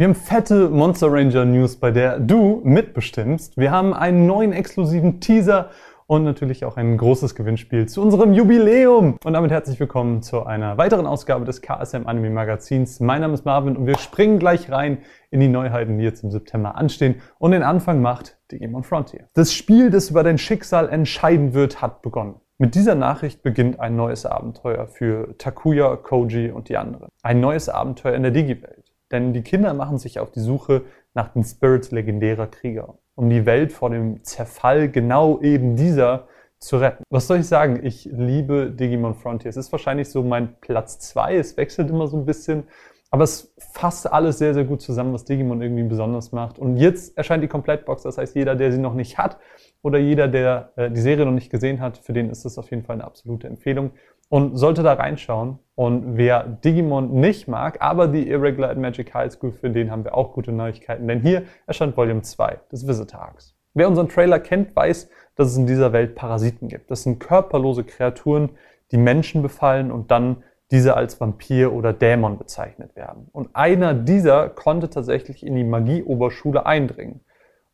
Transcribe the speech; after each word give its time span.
Wir 0.00 0.06
haben 0.06 0.14
fette 0.14 0.70
Monster 0.70 1.08
Ranger 1.10 1.44
News, 1.44 1.74
bei 1.74 1.90
der 1.90 2.20
du 2.20 2.60
mitbestimmst. 2.62 3.56
Wir 3.56 3.72
haben 3.72 3.92
einen 3.92 4.28
neuen 4.28 4.52
exklusiven 4.52 5.18
Teaser 5.18 5.70
und 6.06 6.22
natürlich 6.22 6.64
auch 6.64 6.76
ein 6.76 6.96
großes 6.96 7.34
Gewinnspiel 7.34 7.86
zu 7.86 8.00
unserem 8.02 8.32
Jubiläum. 8.32 9.16
Und 9.24 9.32
damit 9.32 9.50
herzlich 9.50 9.80
willkommen 9.80 10.22
zu 10.22 10.46
einer 10.46 10.78
weiteren 10.78 11.04
Ausgabe 11.04 11.44
des 11.44 11.62
KSM 11.62 12.06
Anime 12.06 12.30
Magazins. 12.30 13.00
Mein 13.00 13.22
Name 13.22 13.34
ist 13.34 13.44
Marvin 13.44 13.76
und 13.76 13.88
wir 13.88 13.98
springen 13.98 14.38
gleich 14.38 14.70
rein 14.70 14.98
in 15.32 15.40
die 15.40 15.48
Neuheiten, 15.48 15.98
die 15.98 16.04
jetzt 16.04 16.22
im 16.22 16.30
September 16.30 16.76
anstehen. 16.76 17.16
Und 17.40 17.50
den 17.50 17.64
Anfang 17.64 18.00
macht 18.00 18.38
Digimon 18.52 18.84
Frontier. 18.84 19.26
Das 19.34 19.52
Spiel, 19.52 19.90
das 19.90 20.10
über 20.10 20.22
dein 20.22 20.38
Schicksal 20.38 20.90
entscheiden 20.90 21.54
wird, 21.54 21.82
hat 21.82 22.02
begonnen. 22.02 22.36
Mit 22.56 22.76
dieser 22.76 22.94
Nachricht 22.94 23.42
beginnt 23.42 23.80
ein 23.80 23.96
neues 23.96 24.26
Abenteuer 24.26 24.86
für 24.86 25.36
Takuya, 25.38 25.96
Koji 25.96 26.52
und 26.52 26.68
die 26.68 26.76
anderen. 26.76 27.08
Ein 27.24 27.40
neues 27.40 27.68
Abenteuer 27.68 28.14
in 28.14 28.22
der 28.22 28.30
Digi-Welt. 28.30 28.88
Denn 29.10 29.32
die 29.32 29.42
Kinder 29.42 29.74
machen 29.74 29.98
sich 29.98 30.18
auf 30.18 30.30
die 30.30 30.40
Suche 30.40 30.82
nach 31.14 31.28
den 31.28 31.44
Spirits 31.44 31.90
legendärer 31.90 32.46
Krieger, 32.46 32.98
um 33.14 33.30
die 33.30 33.46
Welt 33.46 33.72
vor 33.72 33.90
dem 33.90 34.22
Zerfall 34.24 34.90
genau 34.90 35.40
eben 35.40 35.76
dieser 35.76 36.28
zu 36.58 36.76
retten. 36.78 37.04
Was 37.10 37.26
soll 37.26 37.38
ich 37.38 37.46
sagen? 37.46 37.80
Ich 37.84 38.04
liebe 38.12 38.70
Digimon 38.70 39.14
Frontier. 39.14 39.48
Es 39.48 39.56
ist 39.56 39.70
wahrscheinlich 39.72 40.10
so 40.10 40.22
mein 40.22 40.56
Platz 40.60 40.98
zwei. 40.98 41.36
Es 41.36 41.56
wechselt 41.56 41.88
immer 41.90 42.08
so 42.08 42.16
ein 42.16 42.26
bisschen. 42.26 42.64
Aber 43.10 43.24
es 43.24 43.54
fasst 43.58 44.10
alles 44.12 44.38
sehr, 44.38 44.52
sehr 44.52 44.64
gut 44.64 44.82
zusammen, 44.82 45.14
was 45.14 45.24
Digimon 45.24 45.62
irgendwie 45.62 45.84
besonders 45.84 46.32
macht. 46.32 46.58
Und 46.58 46.76
jetzt 46.76 47.16
erscheint 47.16 47.42
die 47.42 47.48
Komplettbox. 47.48 48.02
Das 48.02 48.18
heißt, 48.18 48.34
jeder, 48.34 48.54
der 48.54 48.70
sie 48.72 48.78
noch 48.78 48.94
nicht 48.94 49.16
hat 49.16 49.38
oder 49.82 49.98
jeder, 49.98 50.28
der 50.28 50.72
äh, 50.76 50.90
die 50.90 51.00
Serie 51.00 51.24
noch 51.24 51.32
nicht 51.32 51.50
gesehen 51.50 51.80
hat, 51.80 51.98
für 51.98 52.12
den 52.12 52.30
ist 52.30 52.44
das 52.44 52.58
auf 52.58 52.70
jeden 52.70 52.82
Fall 52.82 52.94
eine 52.94 53.04
absolute 53.04 53.46
Empfehlung 53.46 53.92
und 54.28 54.56
sollte 54.56 54.82
da 54.82 54.94
reinschauen. 54.94 55.58
Und 55.74 56.16
wer 56.16 56.44
Digimon 56.44 57.12
nicht 57.20 57.48
mag, 57.48 57.78
aber 57.80 58.08
die 58.08 58.28
Irregular 58.28 58.70
at 58.70 58.78
Magic 58.78 59.14
High 59.14 59.32
School, 59.32 59.52
für 59.52 59.70
den 59.70 59.90
haben 59.90 60.04
wir 60.04 60.14
auch 60.14 60.32
gute 60.32 60.52
Neuigkeiten, 60.52 61.06
denn 61.06 61.20
hier 61.20 61.44
erscheint 61.66 61.96
Volume 61.96 62.22
2 62.22 62.58
des 62.72 62.86
Visitor 62.86 63.20
Arcs. 63.20 63.54
Wer 63.74 63.88
unseren 63.88 64.08
Trailer 64.08 64.40
kennt, 64.40 64.74
weiß, 64.74 65.08
dass 65.36 65.48
es 65.48 65.56
in 65.56 65.66
dieser 65.66 65.92
Welt 65.92 66.16
Parasiten 66.16 66.68
gibt. 66.68 66.90
Das 66.90 67.04
sind 67.04 67.20
körperlose 67.20 67.84
Kreaturen, 67.84 68.50
die 68.90 68.96
Menschen 68.96 69.42
befallen 69.42 69.92
und 69.92 70.10
dann 70.10 70.42
diese 70.70 70.96
als 70.96 71.20
Vampir 71.20 71.72
oder 71.72 71.92
Dämon 71.92 72.38
bezeichnet 72.38 72.96
werden. 72.96 73.28
Und 73.32 73.54
einer 73.54 73.94
dieser 73.94 74.48
konnte 74.48 74.90
tatsächlich 74.90 75.46
in 75.46 75.54
die 75.54 75.64
Magieoberschule 75.64 76.66
eindringen. 76.66 77.20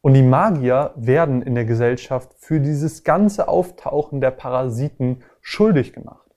Und 0.05 0.13
die 0.13 0.23
Magier 0.23 0.91
werden 0.97 1.41
in 1.41 1.55
der 1.55 1.65
Gesellschaft 1.65 2.35
für 2.37 2.61
dieses 2.61 3.05
ganze 3.05 3.49
Auftauchen 3.49 4.21
der 4.21 4.33
Parasiten 4.33 5.23
schuldig 5.41 5.95
gemacht. 5.95 6.29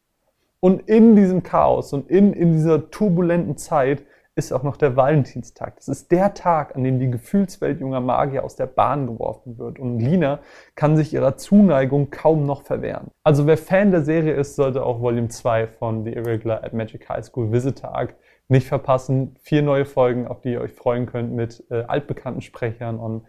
Und 0.61 0.87
in 0.87 1.17
diesem 1.17 1.43
Chaos 1.43 1.91
und 1.91 2.09
in, 2.09 2.31
in 2.31 2.53
dieser 2.53 2.89
turbulenten 2.91 3.57
Zeit 3.57 4.05
ist 4.35 4.53
auch 4.53 4.63
noch 4.63 4.77
der 4.77 4.95
Valentinstag. 4.95 5.75
Das 5.75 5.89
ist 5.89 6.13
der 6.13 6.33
Tag, 6.33 6.77
an 6.77 6.85
dem 6.85 6.97
die 6.97 7.11
Gefühlswelt 7.11 7.81
junger 7.81 7.99
Magier 7.99 8.45
aus 8.45 8.55
der 8.55 8.67
Bahn 8.67 9.05
geworfen 9.05 9.57
wird. 9.57 9.79
Und 9.79 9.99
Lina 9.99 10.39
kann 10.75 10.95
sich 10.95 11.13
ihrer 11.13 11.35
Zuneigung 11.35 12.09
kaum 12.09 12.45
noch 12.45 12.61
verwehren. 12.61 13.11
Also 13.25 13.47
wer 13.47 13.57
Fan 13.57 13.91
der 13.91 14.03
Serie 14.03 14.35
ist, 14.35 14.55
sollte 14.55 14.81
auch 14.85 15.01
Volume 15.01 15.27
2 15.27 15.67
von 15.67 16.05
The 16.05 16.13
Irregular 16.13 16.63
at 16.63 16.71
Magic 16.71 17.09
High 17.09 17.25
School 17.25 17.51
Visitor 17.51 17.93
Arc 17.93 18.15
nicht 18.47 18.69
verpassen. 18.69 19.35
Vier 19.41 19.61
neue 19.61 19.83
Folgen, 19.83 20.25
auf 20.25 20.39
die 20.39 20.53
ihr 20.53 20.61
euch 20.61 20.71
freuen 20.71 21.05
könnt 21.05 21.33
mit 21.33 21.65
äh, 21.69 21.83
altbekannten 21.85 22.41
Sprechern 22.41 22.97
und 22.97 23.25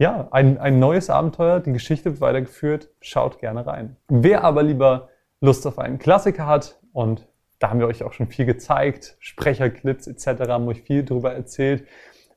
ja, 0.00 0.28
ein, 0.30 0.56
ein 0.56 0.78
neues 0.78 1.10
Abenteuer. 1.10 1.60
Die 1.60 1.72
Geschichte 1.72 2.06
wird 2.06 2.22
weitergeführt. 2.22 2.88
Schaut 3.02 3.38
gerne 3.38 3.66
rein. 3.66 3.96
Wer 4.08 4.44
aber 4.44 4.62
lieber 4.62 5.10
Lust 5.42 5.66
auf 5.66 5.78
einen 5.78 5.98
Klassiker 5.98 6.46
hat 6.46 6.80
und 6.92 7.28
da 7.58 7.68
haben 7.68 7.80
wir 7.80 7.86
euch 7.86 8.02
auch 8.02 8.14
schon 8.14 8.26
viel 8.26 8.46
gezeigt, 8.46 9.16
Sprecherclips 9.18 10.06
etc., 10.06 10.48
haben 10.48 10.66
euch 10.68 10.80
viel 10.80 11.02
darüber 11.02 11.34
erzählt. 11.34 11.84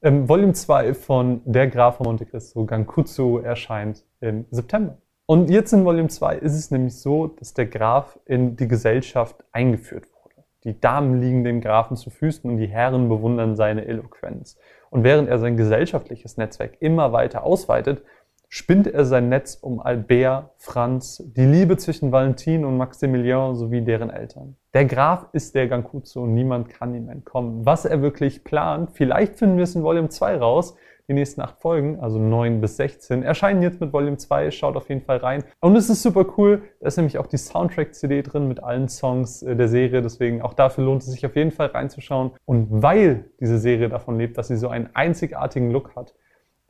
Ähm, 0.02 0.28
Volume 0.28 0.52
2 0.52 0.94
von 0.94 1.42
Der 1.46 1.68
Graf 1.70 1.98
von 1.98 2.08
Monte 2.08 2.26
Cristo, 2.26 2.66
Gankutsu, 2.66 3.38
erscheint 3.38 4.04
im 4.20 4.46
September. 4.52 4.98
Und 5.26 5.50
jetzt 5.50 5.72
in 5.72 5.86
Volume 5.86 6.10
2 6.10 6.36
ist 6.40 6.56
es 6.56 6.70
nämlich 6.70 7.00
so, 7.00 7.28
dass 7.28 7.54
der 7.54 7.68
Graf 7.68 8.20
in 8.26 8.58
die 8.58 8.68
Gesellschaft 8.68 9.46
eingeführt 9.54 10.08
wurde. 10.22 10.44
Die 10.66 10.78
Damen 10.82 11.22
liegen 11.22 11.46
dem 11.46 11.62
Grafen 11.62 11.96
zu 11.96 12.10
Füßen 12.10 12.50
und 12.50 12.58
die 12.58 12.68
Herren 12.68 13.08
bewundern 13.08 13.56
seine 13.56 13.86
Eloquenz. 13.86 14.58
Und 14.94 15.04
während 15.04 15.28
er 15.28 15.40
sein 15.40 15.58
gesellschaftliches 15.58 16.38
Netzwerk 16.38 16.78
immer 16.80 17.12
weiter 17.12 17.44
ausweitet, 17.44 18.04
spinnt 18.48 18.86
er 18.86 19.06
sein 19.06 19.28
Netz 19.28 19.56
um 19.56 19.80
Albert, 19.80 20.52
Franz, 20.58 21.24
die 21.36 21.46
Liebe 21.46 21.78
zwischen 21.78 22.12
Valentin 22.12 22.64
und 22.64 22.78
Maximilien 22.78 23.56
sowie 23.56 23.82
deren 23.82 24.12
Eltern. 24.12 24.56
Der 24.76 24.86
Graf 24.86 25.30
ist 25.34 25.56
der 25.56 25.68
Gankutsu 25.68 26.22
und 26.22 26.36
niemand 26.36 26.70
kann 26.70 26.94
ihm 26.94 27.10
entkommen. 27.10 27.66
Was 27.66 27.86
er 27.86 28.04
wirklich 28.04 28.44
plant, 28.44 28.92
vielleicht 28.94 29.38
finden 29.38 29.58
wir 29.58 29.64
es 29.64 29.74
in 29.74 29.82
Volume 29.82 30.10
2 30.10 30.38
raus. 30.38 30.76
Die 31.10 31.14
nächsten 31.14 31.42
acht 31.42 31.60
Folgen, 31.60 32.00
also 32.00 32.18
9 32.18 32.62
bis 32.62 32.78
16, 32.78 33.24
erscheinen 33.24 33.62
jetzt 33.62 33.82
mit 33.82 33.92
Volume 33.92 34.16
2. 34.16 34.52
Schaut 34.52 34.78
auf 34.78 34.88
jeden 34.88 35.02
Fall 35.02 35.18
rein. 35.18 35.44
Und 35.60 35.76
es 35.76 35.90
ist 35.90 36.02
super 36.02 36.26
cool. 36.38 36.62
Da 36.80 36.88
ist 36.88 36.96
nämlich 36.96 37.18
auch 37.18 37.28
die 37.28 37.38
Soundtrack-CD 37.38 38.22
drin 38.22 38.48
mit 38.48 38.64
allen 38.64 38.88
Songs 38.88 39.44
äh, 39.44 39.56
der 39.56 39.68
Serie. 39.68 40.02
Deswegen 40.02 40.42
auch 40.42 40.54
dafür 40.54 40.86
lohnt 40.86 41.02
es 41.02 41.12
sich 41.12 41.26
auf 41.26 41.36
jeden 41.36 41.52
Fall 41.52 41.68
reinzuschauen. 41.68 42.32
Und 42.46 42.68
weil 42.70 43.26
diese 43.42 43.60
Serie 43.60 43.90
davon 43.90 44.18
lebt, 44.18 44.38
dass 44.38 44.48
sie 44.48 44.56
so 44.56 44.70
einen 44.70 44.90
einzigartigen 44.94 45.72
Look 45.72 45.96
hat, 45.98 46.14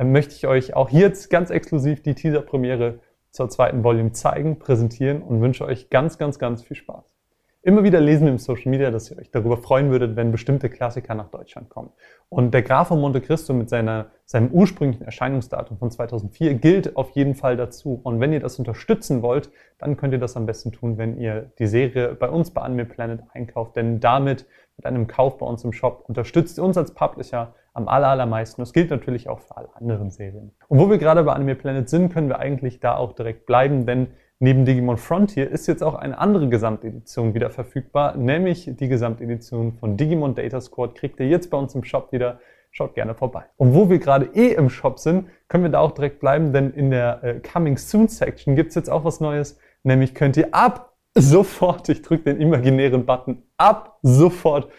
möchte 0.03 0.33
ich 0.33 0.47
euch 0.47 0.75
auch 0.75 0.89
jetzt 0.89 1.29
ganz 1.29 1.51
exklusiv 1.51 2.01
die 2.01 2.15
Teaser-Premiere 2.15 2.99
zur 3.29 3.49
zweiten 3.49 3.83
Volume 3.83 4.13
zeigen, 4.13 4.57
präsentieren 4.57 5.21
und 5.21 5.41
wünsche 5.41 5.65
euch 5.65 5.89
ganz, 5.91 6.17
ganz, 6.17 6.39
ganz 6.39 6.63
viel 6.63 6.77
Spaß. 6.77 7.12
Immer 7.65 7.85
wieder 7.85 8.01
lesen 8.01 8.25
wir 8.25 8.33
im 8.33 8.39
Social 8.39 8.69
Media, 8.69 8.91
dass 8.91 9.09
ihr 9.09 9.17
euch 9.17 9.31
darüber 9.31 9.55
freuen 9.55 9.89
würdet, 9.89 10.17
wenn 10.17 10.33
bestimmte 10.33 10.69
Klassiker 10.69 11.15
nach 11.15 11.29
Deutschland 11.29 11.69
kommen. 11.69 11.91
Und 12.27 12.53
der 12.53 12.61
Graf 12.61 12.89
von 12.89 12.99
Monte 12.99 13.21
Cristo 13.21 13.53
mit 13.53 13.69
seiner, 13.69 14.07
seinem 14.25 14.51
ursprünglichen 14.51 15.05
Erscheinungsdatum 15.05 15.77
von 15.77 15.89
2004 15.89 16.55
gilt 16.55 16.97
auf 16.97 17.11
jeden 17.11 17.35
Fall 17.35 17.55
dazu. 17.55 18.01
Und 18.03 18.19
wenn 18.19 18.33
ihr 18.33 18.41
das 18.41 18.59
unterstützen 18.59 19.21
wollt, 19.21 19.49
dann 19.77 19.95
könnt 19.95 20.11
ihr 20.11 20.19
das 20.19 20.35
am 20.35 20.45
besten 20.45 20.73
tun, 20.73 20.97
wenn 20.97 21.17
ihr 21.17 21.53
die 21.57 21.67
Serie 21.67 22.15
bei 22.15 22.29
uns 22.29 22.51
bei 22.51 22.59
Anime 22.59 22.83
Planet 22.83 23.21
einkauft. 23.31 23.77
Denn 23.77 24.01
damit, 24.01 24.45
mit 24.75 24.85
einem 24.85 25.07
Kauf 25.07 25.37
bei 25.37 25.45
uns 25.45 25.63
im 25.63 25.71
Shop, 25.71 26.03
unterstützt 26.09 26.57
ihr 26.57 26.65
uns 26.65 26.77
als 26.77 26.93
Publisher 26.93 27.55
am 27.73 27.87
allermeisten. 27.87 28.61
Das 28.61 28.73
gilt 28.73 28.89
natürlich 28.89 29.29
auch 29.29 29.39
für 29.39 29.55
alle 29.55 29.73
anderen 29.75 30.11
Serien. 30.11 30.51
Und 30.67 30.79
wo 30.79 30.89
wir 30.89 30.97
gerade 30.97 31.23
bei 31.23 31.31
Anime 31.31 31.55
Planet 31.55 31.87
sind, 31.87 32.11
können 32.11 32.27
wir 32.27 32.39
eigentlich 32.39 32.81
da 32.81 32.97
auch 32.97 33.13
direkt 33.13 33.45
bleiben, 33.45 33.85
denn 33.85 34.07
neben 34.39 34.65
Digimon 34.65 34.97
Frontier 34.97 35.49
ist 35.49 35.67
jetzt 35.67 35.83
auch 35.83 35.95
eine 35.95 36.17
andere 36.17 36.49
Gesamtedition 36.49 37.33
wieder 37.33 37.49
verfügbar, 37.49 38.15
nämlich 38.17 38.69
die 38.73 38.87
Gesamtedition 38.87 39.73
von 39.73 39.97
Digimon 39.97 40.35
Data 40.35 40.59
Squad 40.59 40.95
kriegt 40.95 41.19
ihr 41.19 41.27
jetzt 41.27 41.49
bei 41.49 41.57
uns 41.57 41.75
im 41.75 41.83
Shop 41.83 42.11
wieder. 42.11 42.39
Schaut 42.71 42.95
gerne 42.95 43.13
vorbei. 43.13 43.43
Und 43.57 43.75
wo 43.75 43.89
wir 43.89 43.99
gerade 43.99 44.29
eh 44.33 44.53
im 44.53 44.69
Shop 44.69 44.97
sind, 44.97 45.27
können 45.47 45.63
wir 45.63 45.71
da 45.71 45.79
auch 45.79 45.91
direkt 45.91 46.19
bleiben, 46.19 46.53
denn 46.53 46.71
in 46.71 46.89
der 46.89 47.23
äh, 47.23 47.39
Coming 47.39 47.77
Soon 47.77 48.07
Section 48.07 48.55
gibt's 48.55 48.73
jetzt 48.73 48.89
auch 48.89 49.03
was 49.03 49.19
Neues, 49.19 49.59
nämlich 49.83 50.15
könnt 50.15 50.37
ihr 50.37 50.47
ab 50.55 50.93
sofort, 51.13 51.87
ich 51.89 52.01
drücke 52.01 52.33
den 52.33 52.41
imaginären 52.41 53.05
Button, 53.05 53.43
ab 53.57 53.99
sofort 54.01 54.69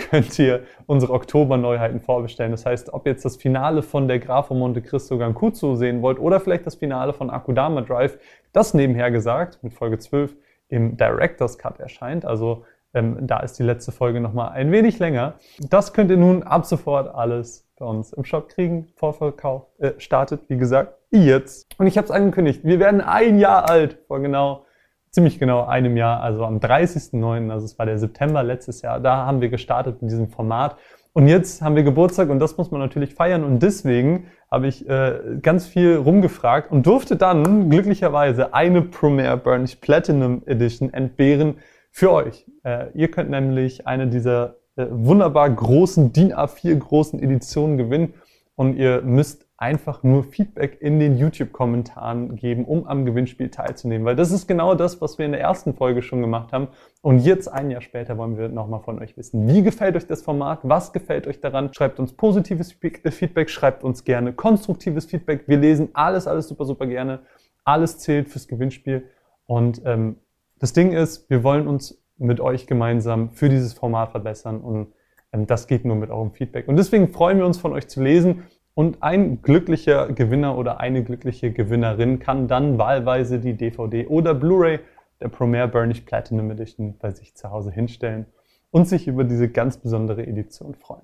könnt 0.00 0.38
ihr 0.38 0.64
unsere 0.86 1.12
Oktober-Neuheiten 1.12 2.00
vorbestellen. 2.00 2.52
Das 2.52 2.64
heißt, 2.64 2.92
ob 2.92 3.06
jetzt 3.06 3.24
das 3.24 3.36
Finale 3.36 3.82
von 3.82 4.08
der 4.08 4.18
Grafo 4.18 4.54
Monte 4.54 4.80
Cristo 4.82 5.18
Gankutsu 5.18 5.74
sehen 5.74 6.02
wollt 6.02 6.18
oder 6.18 6.40
vielleicht 6.40 6.66
das 6.66 6.76
Finale 6.76 7.12
von 7.12 7.30
Akudama 7.30 7.82
Drive, 7.82 8.18
das 8.52 8.74
nebenher 8.74 9.10
gesagt 9.10 9.62
mit 9.62 9.74
Folge 9.74 9.98
12 9.98 10.36
im 10.68 10.96
Director's 10.96 11.58
Cut 11.58 11.80
erscheint. 11.80 12.24
Also 12.24 12.64
ähm, 12.94 13.26
da 13.26 13.40
ist 13.40 13.58
die 13.58 13.62
letzte 13.62 13.92
Folge 13.92 14.20
nochmal 14.20 14.50
ein 14.50 14.72
wenig 14.72 14.98
länger. 14.98 15.34
Das 15.58 15.92
könnt 15.92 16.10
ihr 16.10 16.16
nun 16.16 16.42
ab 16.42 16.66
sofort 16.66 17.14
alles 17.14 17.66
bei 17.78 17.86
uns 17.86 18.12
im 18.12 18.24
Shop 18.24 18.48
kriegen. 18.48 18.88
Vorverkauf 18.96 19.66
äh, 19.78 19.92
startet, 19.98 20.48
wie 20.48 20.56
gesagt, 20.56 20.94
jetzt. 21.10 21.66
Und 21.78 21.86
ich 21.86 21.96
habe 21.96 22.06
es 22.06 22.10
angekündigt, 22.10 22.64
wir 22.64 22.78
werden 22.78 23.00
ein 23.00 23.38
Jahr 23.38 23.68
alt 23.68 23.98
vor 24.06 24.20
genau 24.20 24.64
ziemlich 25.10 25.38
genau 25.38 25.64
einem 25.64 25.96
Jahr, 25.96 26.22
also 26.22 26.44
am 26.44 26.58
30.09., 26.58 27.50
also 27.50 27.64
es 27.64 27.78
war 27.78 27.86
der 27.86 27.98
September 27.98 28.42
letztes 28.42 28.82
Jahr, 28.82 29.00
da 29.00 29.26
haben 29.26 29.40
wir 29.40 29.48
gestartet 29.48 30.02
mit 30.02 30.10
diesem 30.10 30.28
Format. 30.28 30.76
Und 31.12 31.26
jetzt 31.26 31.60
haben 31.60 31.74
wir 31.74 31.82
Geburtstag 31.82 32.30
und 32.30 32.38
das 32.38 32.56
muss 32.56 32.70
man 32.70 32.80
natürlich 32.80 33.14
feiern 33.14 33.42
und 33.42 33.60
deswegen 33.60 34.26
habe 34.48 34.68
ich 34.68 34.88
äh, 34.88 35.38
ganz 35.42 35.66
viel 35.66 35.96
rumgefragt 35.96 36.70
und 36.70 36.86
durfte 36.86 37.16
dann 37.16 37.68
glücklicherweise 37.68 38.54
eine 38.54 38.82
Premiere 38.82 39.36
Burnish 39.36 39.76
Platinum 39.76 40.42
Edition 40.46 40.92
entbehren 40.92 41.56
für 41.90 42.12
euch. 42.12 42.46
Äh, 42.62 42.90
ihr 42.94 43.10
könnt 43.10 43.30
nämlich 43.30 43.88
eine 43.88 44.06
dieser 44.06 44.56
äh, 44.76 44.86
wunderbar 44.88 45.50
großen 45.50 46.12
DIN 46.12 46.32
A4 46.32 46.76
großen 46.76 47.20
Editionen 47.20 47.76
gewinnen 47.76 48.14
und 48.54 48.76
ihr 48.76 49.02
müsst 49.02 49.46
einfach 49.60 50.02
nur 50.02 50.24
Feedback 50.24 50.78
in 50.80 50.98
den 50.98 51.18
YouTube-Kommentaren 51.18 52.34
geben, 52.36 52.64
um 52.64 52.86
am 52.86 53.04
Gewinnspiel 53.04 53.50
teilzunehmen. 53.50 54.06
Weil 54.06 54.16
das 54.16 54.30
ist 54.30 54.48
genau 54.48 54.74
das, 54.74 55.02
was 55.02 55.18
wir 55.18 55.26
in 55.26 55.32
der 55.32 55.42
ersten 55.42 55.74
Folge 55.74 56.00
schon 56.00 56.22
gemacht 56.22 56.52
haben. 56.52 56.68
Und 57.02 57.18
jetzt, 57.18 57.46
ein 57.46 57.70
Jahr 57.70 57.82
später, 57.82 58.16
wollen 58.16 58.38
wir 58.38 58.48
nochmal 58.48 58.80
von 58.80 58.98
euch 59.00 59.18
wissen, 59.18 59.46
wie 59.46 59.62
gefällt 59.62 59.96
euch 59.96 60.06
das 60.06 60.22
Format? 60.22 60.60
Was 60.62 60.94
gefällt 60.94 61.26
euch 61.26 61.42
daran? 61.42 61.74
Schreibt 61.74 62.00
uns 62.00 62.14
positives 62.14 62.74
äh, 62.82 63.10
Feedback, 63.10 63.50
schreibt 63.50 63.84
uns 63.84 64.02
gerne 64.04 64.32
konstruktives 64.32 65.04
Feedback. 65.04 65.44
Wir 65.46 65.58
lesen 65.58 65.90
alles, 65.92 66.26
alles 66.26 66.48
super, 66.48 66.64
super 66.64 66.86
gerne. 66.86 67.20
Alles 67.62 67.98
zählt 67.98 68.30
fürs 68.30 68.48
Gewinnspiel. 68.48 69.04
Und 69.44 69.82
ähm, 69.84 70.16
das 70.58 70.72
Ding 70.72 70.92
ist, 70.92 71.28
wir 71.28 71.44
wollen 71.44 71.68
uns 71.68 72.02
mit 72.16 72.40
euch 72.40 72.66
gemeinsam 72.66 73.30
für 73.30 73.50
dieses 73.50 73.74
Format 73.74 74.10
verbessern 74.10 74.62
und 74.62 74.88
Ähm, 75.32 75.46
das 75.46 75.66
geht 75.66 75.84
nur 75.84 75.96
mit 75.96 76.10
eurem 76.10 76.32
Feedback. 76.32 76.66
Und 76.66 76.76
deswegen 76.76 77.08
freuen 77.12 77.38
wir 77.38 77.46
uns 77.46 77.58
von 77.58 77.72
euch 77.72 77.86
zu 77.88 78.02
lesen. 78.02 78.44
Und 78.80 79.02
ein 79.02 79.42
glücklicher 79.42 80.10
Gewinner 80.10 80.56
oder 80.56 80.80
eine 80.80 81.04
glückliche 81.04 81.52
Gewinnerin 81.52 82.18
kann 82.18 82.48
dann 82.48 82.78
wahlweise 82.78 83.38
die 83.38 83.52
DVD 83.52 84.06
oder 84.06 84.32
Blu-ray 84.32 84.78
der 85.20 85.28
Promare 85.28 85.68
Burnish 85.68 86.00
Platinum 86.00 86.50
Edition 86.50 86.96
bei 86.98 87.10
sich 87.10 87.34
zu 87.34 87.50
Hause 87.50 87.70
hinstellen 87.70 88.24
und 88.70 88.88
sich 88.88 89.06
über 89.06 89.24
diese 89.24 89.50
ganz 89.50 89.76
besondere 89.76 90.26
Edition 90.26 90.74
freuen. 90.74 91.02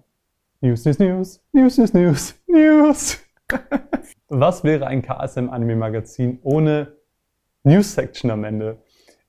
News, 0.62 0.86
News, 0.86 0.98
News, 0.98 1.42
News, 1.52 1.76
News, 1.76 1.92
News, 1.92 2.34
News. 2.46 3.18
Was 4.28 4.64
wäre 4.64 4.86
ein 4.86 5.02
KSM 5.02 5.50
Anime 5.50 5.76
Magazin 5.76 6.38
ohne 6.44 6.94
News 7.62 7.92
Section 7.92 8.30
am 8.30 8.44
Ende? 8.44 8.78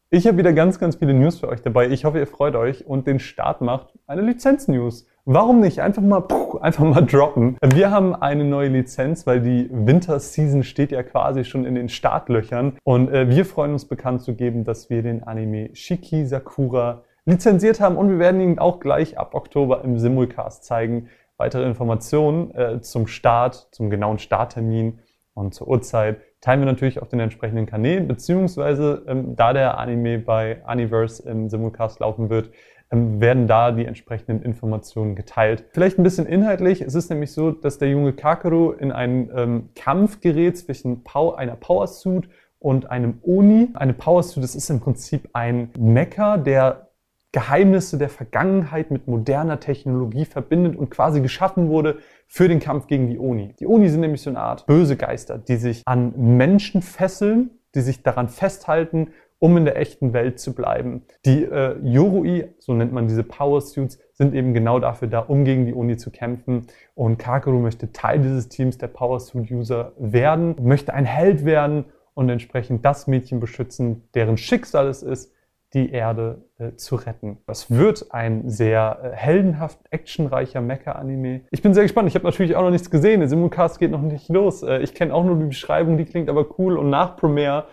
Ich 0.10 0.26
habe 0.26 0.38
wieder 0.38 0.54
ganz, 0.54 0.80
ganz 0.80 0.96
viele 0.96 1.14
News 1.14 1.42
für 1.42 1.50
euch 1.50 1.64
dabei. 1.64 1.90
Ich 1.90 2.06
hoffe, 2.06 2.20
ihr 2.20 2.28
freut 2.28 2.56
euch 2.56 2.88
und 2.88 3.08
den 3.08 3.20
Start 3.20 3.60
macht 3.60 4.00
eine 4.08 4.22
Lizenz-News. 4.22 5.06
Warum 5.30 5.60
nicht? 5.60 5.82
Einfach 5.82 6.02
mal, 6.02 6.22
puh, 6.22 6.58
einfach 6.60 6.86
mal 6.86 7.02
droppen. 7.02 7.58
Wir 7.62 7.92
haben 7.92 8.16
eine 8.16 8.46
neue 8.46 8.70
Lizenz, 8.70 9.28
weil 9.28 9.42
die 9.42 9.68
Winter-Season 9.70 10.64
steht 10.64 10.94
ja 10.94 11.04
quasi 11.04 11.44
schon 11.44 11.66
in 11.66 11.76
den 11.76 11.90
Startlöchern. 11.90 12.78
Und 12.86 13.12
äh, 13.12 13.30
wir 13.30 13.44
freuen 13.44 13.74
uns 13.74 13.84
bekannt 13.84 14.22
zu 14.22 14.36
geben, 14.36 14.64
dass 14.64 14.90
wir 14.90 15.04
den 15.04 15.24
Anime 15.24 15.76
Shiki 15.76 16.26
Sakura 16.26 17.04
lizenziert 17.26 17.82
haben 17.82 17.98
und 17.98 18.10
wir 18.10 18.20
werden 18.20 18.40
ihn 18.40 18.58
auch 18.58 18.80
gleich 18.80 19.18
ab 19.18 19.36
Oktober 19.36 19.84
im 19.84 20.00
Simulcast 20.00 20.64
zeigen. 20.64 21.10
Weitere 21.36 21.66
Informationen 21.66 22.56
äh, 22.56 22.80
zum 22.80 23.06
Start, 23.06 23.68
zum 23.72 23.90
genauen 23.90 24.20
Starttermin 24.20 25.00
und 25.34 25.54
zur 25.54 25.68
Uhrzeit 25.68 26.22
teilen 26.40 26.62
wir 26.62 26.68
natürlich 26.68 27.02
auf 27.02 27.10
den 27.10 27.20
entsprechenden 27.20 27.66
Kanälen, 27.66 28.08
beziehungsweise 28.08 29.04
ähm, 29.08 29.36
da 29.36 29.52
der 29.52 29.78
Anime 29.78 30.20
bei 30.20 30.62
Universe 30.66 31.28
im 31.30 31.50
Simulcast 31.50 32.00
laufen 32.00 32.30
wird, 32.30 32.52
werden 32.90 33.48
da 33.48 33.72
die 33.72 33.86
entsprechenden 33.86 34.42
Informationen 34.42 35.16
geteilt. 35.16 35.66
Vielleicht 35.72 35.98
ein 35.98 36.04
bisschen 36.04 36.26
inhaltlich. 36.26 36.82
Es 36.82 36.96
ist 36.96 37.10
nämlich 37.10 37.34
so, 37.34 37.52
dass 37.52 37.78
der 37.78 37.90
junge 37.90 38.14
Kakeru 38.14 38.72
in 38.72 38.92
einen 38.92 39.30
ähm, 39.36 39.70
Kampf 39.76 40.22
gerät 40.22 40.58
zwischen 40.58 41.04
Power, 41.04 41.38
einer 41.38 41.56
Powersuit 41.56 42.30
und 42.60 42.90
einem 42.90 43.20
Oni. 43.24 43.70
Eine 43.74 43.94
Powersuit, 43.94 44.44
das 44.44 44.56
ist 44.56 44.70
im 44.70 44.80
Prinzip 44.80 45.30
ein 45.34 45.70
Mecha, 45.78 46.38
der 46.38 46.88
Geheimnisse 47.34 47.98
der 47.98 48.10
Vergangenheit 48.10 48.90
mit 48.90 49.08
moderner 49.08 49.60
Technologie 49.60 50.26
verbindet 50.26 50.78
und 50.78 50.90
quasi 50.90 51.22
geschaffen 51.22 51.68
wurde 51.68 51.98
für 52.26 52.48
den 52.48 52.60
Kampf 52.60 52.88
gegen 52.88 53.08
die 53.08 53.20
Oni. 53.20 53.54
Die 53.60 53.68
Oni 53.68 53.90
sind 53.90 54.00
nämlich 54.00 54.22
so 54.22 54.30
eine 54.30 54.40
Art 54.40 54.66
böse 54.66 54.96
Geister, 54.96 55.38
die 55.38 55.58
sich 55.58 55.84
an 55.86 56.14
Menschen 56.16 56.82
fesseln, 56.82 57.52
die 57.76 57.82
sich 57.82 58.02
daran 58.02 58.30
festhalten, 58.30 59.10
um 59.40 59.58
in 59.58 59.66
der 59.66 59.78
echten 59.78 60.14
Welt 60.14 60.40
zu 60.40 60.54
bleiben. 60.54 61.04
Die 61.26 61.44
äh, 61.44 61.78
Yorui, 61.84 62.46
so 62.60 62.74
nennt 62.74 62.92
man 62.92 63.08
diese 63.08 63.24
Power 63.24 63.62
Suits, 63.62 64.00
sind 64.14 64.34
eben 64.34 64.54
genau 64.54 64.80
dafür 64.80 65.08
da, 65.08 65.20
um 65.20 65.46
gegen 65.46 65.66
die 65.66 65.74
Oni 65.74 65.98
zu 65.98 66.10
kämpfen. 66.10 66.68
Und 66.96 67.18
Kakeru 67.18 67.60
möchte 67.60 67.92
Teil 67.92 68.20
dieses 68.20 68.50
Teams 68.50 68.78
der 68.78 68.88
Power 68.88 69.20
Suit 69.20 69.52
User 69.52 69.94
werden, 69.98 70.56
möchte 70.62 70.94
ein 70.94 71.06
Held 71.06 71.46
werden 71.46 71.86
und 72.14 72.30
entsprechend 72.30 72.84
das 72.84 73.06
Mädchen 73.06 73.40
beschützen, 73.40 74.10
deren 74.16 74.38
Schicksal 74.38 74.88
es 74.88 75.04
ist, 75.04 75.32
die 75.74 75.92
Erde 75.92 76.46
äh, 76.58 76.76
zu 76.76 76.96
retten. 76.96 77.38
Das 77.46 77.70
wird 77.70 78.12
ein 78.12 78.50
sehr 78.50 79.00
äh, 79.04 79.16
heldenhaft, 79.16 79.80
actionreicher 79.90 80.62
Mecha-Anime. 80.62 81.42
Ich 81.52 81.62
bin 81.62 81.74
sehr 81.74 81.84
gespannt. 81.84 82.08
Ich 82.08 82.16
habe 82.16 82.26
natürlich 82.26 82.56
auch 82.56 82.62
noch 82.62 82.72
nichts 82.72 82.90
gesehen. 82.90 83.20
Der 83.20 83.28
Simulcast 83.28 83.78
geht 83.78 83.92
noch 83.92 84.02
nicht 84.02 84.30
los. 84.30 84.64
Äh, 84.64 84.80
ich 84.80 84.94
kenne 84.94 85.14
auch 85.14 85.26
nur 85.26 85.36
die 85.36 85.46
Beschreibung, 85.46 85.98
die 85.98 86.06
klingt 86.06 86.30
aber 86.30 86.58
cool. 86.58 86.78
Und 86.78 86.90
nach 86.90 87.18
Premiere 87.18 87.66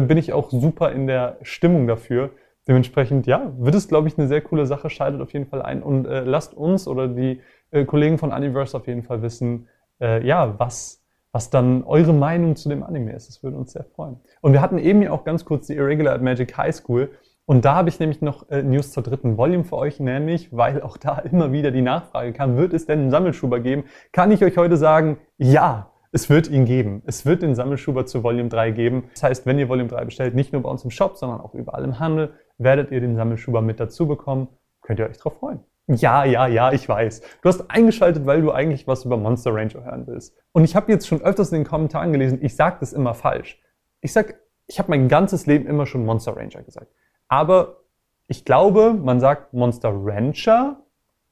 bin 0.00 0.18
ich 0.18 0.32
auch 0.32 0.50
super 0.50 0.92
in 0.92 1.06
der 1.06 1.38
Stimmung 1.42 1.86
dafür. 1.86 2.30
Dementsprechend, 2.66 3.26
ja, 3.26 3.52
wird 3.58 3.74
es, 3.74 3.88
glaube 3.88 4.08
ich, 4.08 4.18
eine 4.18 4.26
sehr 4.26 4.40
coole 4.40 4.66
Sache. 4.66 4.90
Schaltet 4.90 5.20
auf 5.20 5.32
jeden 5.32 5.46
Fall 5.46 5.62
ein 5.62 5.82
und 5.82 6.06
äh, 6.06 6.20
lasst 6.20 6.54
uns 6.54 6.88
oder 6.88 7.08
die 7.08 7.40
äh, 7.70 7.84
Kollegen 7.84 8.18
von 8.18 8.32
Universe 8.32 8.76
auf 8.76 8.86
jeden 8.86 9.02
Fall 9.02 9.22
wissen, 9.22 9.68
ja, 10.00 10.58
was 10.58 11.04
was 11.34 11.50
dann 11.50 11.82
eure 11.82 12.12
Meinung 12.12 12.54
zu 12.54 12.68
dem 12.68 12.84
Anime 12.84 13.12
ist. 13.12 13.28
Das 13.28 13.42
würde 13.42 13.56
uns 13.56 13.72
sehr 13.72 13.82
freuen. 13.82 14.20
Und 14.40 14.52
wir 14.52 14.62
hatten 14.62 14.78
eben 14.78 15.02
ja 15.02 15.10
auch 15.10 15.24
ganz 15.24 15.44
kurz 15.44 15.66
die 15.66 15.74
Irregular 15.74 16.14
at 16.14 16.22
Magic 16.22 16.56
High 16.56 16.72
School. 16.72 17.10
Und 17.44 17.64
da 17.64 17.74
habe 17.74 17.88
ich 17.88 17.98
nämlich 17.98 18.22
noch 18.22 18.48
äh, 18.50 18.62
News 18.62 18.92
zur 18.92 19.02
dritten 19.02 19.36
Volume 19.36 19.64
für 19.64 19.76
euch, 19.76 19.98
nämlich, 19.98 20.56
weil 20.56 20.80
auch 20.80 20.96
da 20.96 21.18
immer 21.30 21.50
wieder 21.50 21.72
die 21.72 21.82
Nachfrage 21.82 22.32
kam, 22.32 22.56
wird 22.56 22.72
es 22.72 22.86
denn 22.86 23.00
einen 23.00 23.10
Sammelschuber 23.10 23.58
geben? 23.58 23.82
Kann 24.12 24.30
ich 24.30 24.44
euch 24.44 24.56
heute 24.56 24.76
sagen, 24.76 25.18
ja, 25.36 25.90
es 26.14 26.30
wird 26.30 26.48
ihn 26.48 26.64
geben. 26.64 27.02
Es 27.06 27.26
wird 27.26 27.42
den 27.42 27.56
Sammelschuber 27.56 28.06
zu 28.06 28.22
Volume 28.22 28.48
3 28.48 28.70
geben. 28.70 29.10
Das 29.14 29.24
heißt, 29.24 29.46
wenn 29.46 29.58
ihr 29.58 29.68
Volume 29.68 29.88
3 29.88 30.04
bestellt, 30.04 30.34
nicht 30.36 30.52
nur 30.52 30.62
bei 30.62 30.70
uns 30.70 30.84
im 30.84 30.90
Shop, 30.90 31.16
sondern 31.16 31.40
auch 31.40 31.54
überall 31.54 31.82
im 31.82 31.98
Handel, 31.98 32.34
werdet 32.56 32.92
ihr 32.92 33.00
den 33.00 33.16
Sammelschuber 33.16 33.60
mit 33.60 33.80
dazu 33.80 34.06
bekommen. 34.06 34.46
Könnt 34.80 35.00
ihr 35.00 35.08
euch 35.08 35.18
drauf 35.18 35.38
freuen. 35.40 35.58
Ja, 35.88 36.24
ja, 36.24 36.46
ja, 36.46 36.72
ich 36.72 36.88
weiß. 36.88 37.20
Du 37.42 37.48
hast 37.48 37.68
eingeschaltet, 37.68 38.26
weil 38.26 38.42
du 38.42 38.52
eigentlich 38.52 38.86
was 38.86 39.04
über 39.04 39.16
Monster 39.16 39.52
Ranger 39.52 39.84
hören 39.84 40.06
willst. 40.06 40.36
Und 40.52 40.62
ich 40.62 40.76
habe 40.76 40.92
jetzt 40.92 41.08
schon 41.08 41.20
öfters 41.20 41.50
in 41.50 41.58
den 41.58 41.66
Kommentaren 41.66 42.12
gelesen, 42.12 42.38
ich 42.40 42.54
sage 42.54 42.76
das 42.78 42.92
immer 42.92 43.14
falsch. 43.14 43.60
Ich 44.00 44.12
sag, 44.12 44.36
ich 44.68 44.78
habe 44.78 44.90
mein 44.90 45.08
ganzes 45.08 45.46
Leben 45.46 45.66
immer 45.66 45.84
schon 45.84 46.06
Monster 46.06 46.36
Ranger 46.36 46.62
gesagt. 46.62 46.92
Aber 47.26 47.80
ich 48.28 48.44
glaube, 48.44 48.94
man 48.94 49.18
sagt 49.18 49.52
Monster 49.52 49.92
Rancher 49.92 50.83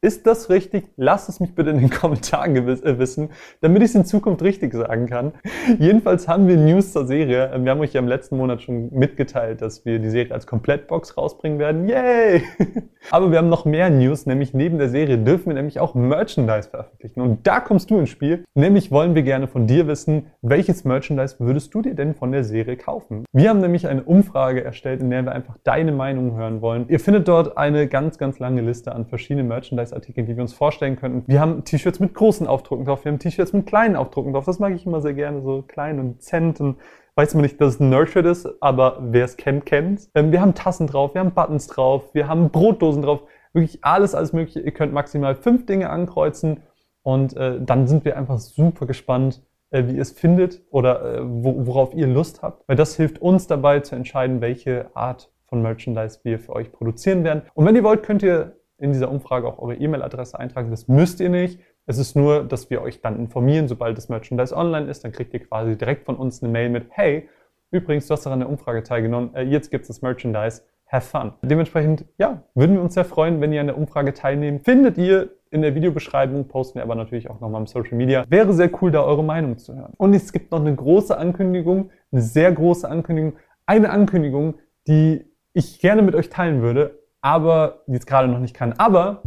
ist 0.02 0.26
das 0.26 0.50
richtig? 0.50 0.88
Lasst 0.96 1.28
es 1.28 1.38
mich 1.38 1.54
bitte 1.54 1.70
in 1.70 1.78
den 1.78 1.90
Kommentaren 1.90 2.56
äh, 2.56 2.99
wissen, 2.99 3.31
damit 3.60 3.82
ich 3.82 3.90
es 3.90 3.94
in 3.94 4.04
Zukunft 4.04 4.43
richtig 4.43 4.75
sagen 4.75 5.06
kann. 5.06 5.32
Jedenfalls 5.78 6.26
haben 6.26 6.49
wir 6.49 6.56
News 6.56 6.93
zur 6.93 7.06
Serie. 7.06 7.52
Wir 7.62 7.70
haben 7.70 7.81
euch 7.81 7.93
ja 7.93 8.00
im 8.00 8.08
letzten 8.08 8.37
Monat 8.37 8.62
schon 8.62 8.93
mitgeteilt, 8.93 9.62
dass 9.62 9.84
wir 9.84 10.00
die 10.00 10.10
Serie 10.10 10.34
als 10.34 10.46
Komplettbox 10.46 11.16
rausbringen 11.16 11.60
werden. 11.60 11.88
Yay! 11.88 12.43
Aber 13.10 13.31
wir 13.31 13.38
haben 13.38 13.49
noch 13.49 13.64
mehr 13.64 13.90
News, 13.90 14.26
nämlich 14.26 14.54
neben 14.54 14.78
der 14.78 14.88
Serie 14.88 15.19
dürfen 15.19 15.46
wir 15.46 15.54
nämlich 15.54 15.78
auch 15.78 15.94
Merchandise 15.94 16.69
veröffentlichen. 16.69 17.20
Und 17.20 17.46
da 17.46 17.60
kommst 17.60 17.90
du 17.90 17.98
ins 17.98 18.10
Spiel. 18.10 18.44
Nämlich 18.55 18.90
wollen 18.90 19.14
wir 19.14 19.22
gerne 19.22 19.46
von 19.46 19.69
dir 19.69 19.87
wissen, 19.87 20.26
welches 20.40 20.84
Merchandise 20.84 21.37
würdest 21.38 21.72
du 21.75 21.82
dir 21.82 21.94
denn 21.94 22.14
von 22.14 22.32
der 22.32 22.43
Serie 22.43 22.76
kaufen? 22.76 23.25
Wir 23.32 23.50
haben 23.50 23.60
nämlich 23.60 23.87
eine 23.87 24.02
Umfrage 24.02 24.64
erstellt, 24.64 25.00
in 25.00 25.10
der 25.10 25.22
wir 25.25 25.32
einfach 25.32 25.58
deine 25.62 25.93
Meinung 25.93 26.37
hören 26.37 26.60
wollen. 26.60 26.88
Ihr 26.88 26.98
findet 26.98 27.28
dort 27.28 27.56
eine 27.56 27.87
ganz, 27.87 28.19
ganz 28.19 28.40
lange 28.40 28.62
Liste 28.62 28.93
an 28.93 29.06
verschiedenen 29.06 29.46
Merchandise 29.46 29.92
Artikeln, 29.93 30.27
die 30.27 30.37
wir 30.37 30.43
uns 30.43 30.53
vorstellen 30.53 30.97
könnten. 30.97 31.25
Wir 31.27 31.41
haben 31.41 31.65
T-Shirts 31.65 32.00
mit 32.00 32.15
großen 32.15 32.47
Aufdrucken 32.47 32.85
drauf, 32.85 33.05
wir 33.05 33.12
haben 33.12 33.19
T-Shirts 33.19 33.53
mit 33.53 33.67
kleinen 33.67 33.97
Aufdrucken 33.97 34.33
drauf. 34.33 34.44
Das 34.44 34.59
mag 34.59 34.75
ich 34.75 34.87
immer 34.87 35.00
sehr 35.00 35.15
gerne, 35.15 35.43
so 35.43 35.62
klein 35.62 35.99
und 35.99 36.23
Cent 36.23 36.61
und 36.61 36.77
weiß 37.15 37.35
man 37.35 37.43
nicht, 37.43 37.61
dass 37.61 37.75
es 37.75 37.81
ein 37.81 37.91
Nerdshit 37.91 38.25
ist, 38.25 38.49
aber 38.61 38.99
wer 39.00 39.25
es 39.25 39.37
kennt, 39.37 39.67
kennt 39.67 40.09
ähm, 40.15 40.33
Wir 40.33 40.41
haben 40.41 40.55
Tassen 40.55 40.87
drauf, 40.87 41.15
wir 41.15 41.21
haben 41.21 41.33
Buttons 41.33 41.67
drauf, 41.67 42.15
wir 42.15 42.29
haben 42.29 42.50
Brotdosen 42.50 43.03
drauf. 43.03 43.23
Wirklich 43.53 43.85
alles, 43.85 44.15
alles 44.15 44.33
mögliche. 44.33 44.61
Ihr 44.61 44.73
könnt 44.73 44.94
maximal 44.94 45.35
fünf 45.35 45.67
Dinge 45.67 45.91
ankreuzen 45.91 46.62
und 47.03 47.37
äh, 47.37 47.61
dann 47.61 47.87
sind 47.87 48.05
wir 48.05 48.17
einfach 48.17 48.39
super 48.39 48.87
gespannt, 48.87 49.43
äh, 49.71 49.87
wie 49.87 49.96
ihr 49.96 50.03
es 50.03 50.13
findet 50.13 50.63
oder 50.70 51.19
äh, 51.19 51.20
wo, 51.22 51.67
worauf 51.67 51.94
ihr 51.94 52.06
Lust 52.06 52.43
habt, 52.43 52.67
weil 52.67 52.77
das 52.77 52.96
hilft 52.96 53.20
uns 53.20 53.46
dabei 53.46 53.81
zu 53.81 53.94
entscheiden, 53.94 54.41
welche 54.41 54.94
Art 54.94 55.31
von 55.46 55.61
Merchandise 55.61 56.20
wir 56.22 56.39
für 56.39 56.55
euch 56.55 56.72
produzieren 56.72 57.25
werden. 57.25 57.43
Und 57.53 57.67
wenn 57.67 57.77
ihr 57.77 57.84
wollt, 57.84 58.03
könnt 58.03 58.22
ihr 58.22 58.56
in 58.82 58.93
dieser 58.93 59.10
Umfrage 59.10 59.46
auch 59.46 59.58
eure 59.58 59.77
E-Mail-Adresse 59.77 60.39
eintragen. 60.39 60.70
Das 60.70 60.89
müsst 60.89 61.20
ihr 61.20 61.29
nicht. 61.29 61.60
Es 61.86 61.98
ist 61.98 62.17
nur, 62.17 62.44
dass 62.44 62.69
wir 62.69 62.82
euch 62.82 63.01
dann 63.01 63.17
informieren, 63.19 63.69
sobald 63.69 63.96
das 63.96 64.08
Merchandise 64.08 64.56
online 64.56 64.91
ist. 64.91 65.05
Dann 65.05 65.12
kriegt 65.12 65.32
ihr 65.34 65.41
quasi 65.41 65.77
direkt 65.77 66.05
von 66.05 66.17
uns 66.17 66.43
eine 66.43 66.51
Mail 66.51 66.69
mit, 66.69 66.86
hey, 66.91 67.29
übrigens, 67.70 68.06
du 68.06 68.15
hast 68.15 68.27
daran 68.27 68.41
der 68.41 68.48
Umfrage 68.48 68.82
teilgenommen, 68.82 69.34
äh, 69.34 69.43
jetzt 69.43 69.70
gibt 69.70 69.82
es 69.82 69.89
das 69.89 70.03
Merchandise. 70.03 70.62
Have 70.86 71.06
fun. 71.06 71.32
Dementsprechend, 71.43 72.05
ja, 72.19 72.43
würden 72.55 72.77
wir 72.77 72.82
uns 72.82 72.94
sehr 72.94 73.06
freuen, 73.06 73.41
wenn 73.41 73.53
ihr 73.53 73.60
an 73.62 73.69
der 73.69 73.79
Umfrage 73.79 74.12
teilnehmt. 74.12 74.65
Findet 74.65 74.98
ihr 74.98 75.31
in 75.51 75.62
der 75.62 75.74
Videobeschreibung, 75.74 76.48
posten 76.48 76.77
wir 76.79 76.82
aber 76.82 76.96
natürlich 76.96 77.31
auch 77.31 77.41
nochmal 77.41 77.62
im 77.62 77.67
Social 77.67 77.96
Media. 77.96 78.27
Wäre 78.29 78.53
sehr 78.53 78.70
cool, 78.82 78.91
da 78.91 79.03
eure 79.03 79.24
Meinung 79.24 79.58
zu 79.58 79.74
hören. 79.74 79.94
Und 79.96 80.12
es 80.12 80.32
gibt 80.32 80.51
noch 80.51 80.60
eine 80.60 80.74
große 80.74 81.17
Ankündigung, 81.17 81.91
eine 82.10 82.20
sehr 82.20 82.53
große 82.53 82.89
Ankündigung, 82.89 83.34
eine 83.65 83.91
Ankündigung, 83.91 84.56
die 84.86 85.24
ich 85.55 85.81
gerne 85.81 86.03
mit 86.03 86.15
euch 86.15 86.29
teilen 86.29 86.62
würde, 86.62 87.02
aber 87.22 87.82
jetzt 87.86 88.06
gerade 88.06 88.29
noch 88.29 88.41
nicht 88.41 88.55
kann. 88.55 88.74
Aber 88.74 89.22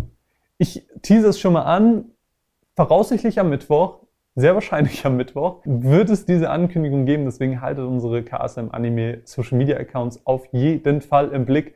ich 0.57 0.85
tease 1.01 1.29
es 1.29 1.39
schon 1.39 1.53
mal 1.53 1.63
an. 1.63 2.11
Voraussichtlich 2.75 3.39
am 3.39 3.49
Mittwoch, 3.49 4.01
sehr 4.35 4.53
wahrscheinlich 4.53 5.05
am 5.05 5.15
Mittwoch, 5.17 5.61
wird 5.63 6.09
es 6.09 6.25
diese 6.25 6.49
Ankündigung 6.49 7.05
geben. 7.05 7.25
Deswegen 7.25 7.61
haltet 7.61 7.85
unsere 7.85 8.21
KSM 8.21 8.67
Anime 8.71 9.21
Social 9.23 9.57
Media 9.57 9.77
Accounts 9.77 10.25
auf 10.25 10.45
jeden 10.51 11.01
Fall 11.01 11.29
im 11.29 11.45
Blick. 11.45 11.73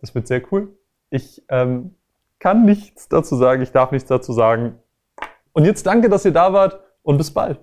Das 0.00 0.14
wird 0.14 0.26
sehr 0.26 0.42
cool. 0.50 0.74
Ich 1.10 1.44
ähm, 1.48 1.94
kann 2.38 2.64
nichts 2.64 3.08
dazu 3.08 3.36
sagen, 3.36 3.62
ich 3.62 3.72
darf 3.72 3.92
nichts 3.92 4.08
dazu 4.08 4.32
sagen. 4.32 4.78
Und 5.52 5.64
jetzt 5.64 5.86
danke, 5.86 6.08
dass 6.08 6.24
ihr 6.24 6.32
da 6.32 6.52
wart 6.52 6.80
und 7.02 7.18
bis 7.18 7.30
bald. 7.30 7.60